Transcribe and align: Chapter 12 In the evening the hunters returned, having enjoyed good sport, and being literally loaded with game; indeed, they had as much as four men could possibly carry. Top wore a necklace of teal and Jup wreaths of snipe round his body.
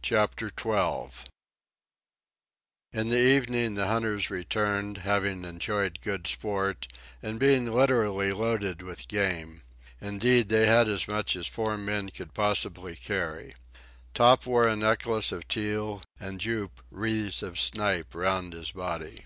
Chapter 0.00 0.48
12 0.48 1.24
In 2.92 3.08
the 3.08 3.18
evening 3.18 3.74
the 3.74 3.88
hunters 3.88 4.30
returned, 4.30 4.98
having 4.98 5.42
enjoyed 5.44 5.98
good 6.02 6.28
sport, 6.28 6.86
and 7.20 7.40
being 7.40 7.66
literally 7.72 8.32
loaded 8.32 8.80
with 8.80 9.08
game; 9.08 9.62
indeed, 10.00 10.50
they 10.50 10.68
had 10.68 10.86
as 10.86 11.08
much 11.08 11.34
as 11.34 11.48
four 11.48 11.76
men 11.76 12.10
could 12.10 12.32
possibly 12.32 12.94
carry. 12.94 13.56
Top 14.14 14.46
wore 14.46 14.68
a 14.68 14.76
necklace 14.76 15.32
of 15.32 15.48
teal 15.48 16.04
and 16.20 16.40
Jup 16.40 16.80
wreaths 16.92 17.42
of 17.42 17.58
snipe 17.58 18.14
round 18.14 18.52
his 18.52 18.70
body. 18.70 19.24